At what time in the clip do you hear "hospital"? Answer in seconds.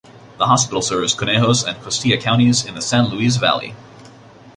0.47-0.81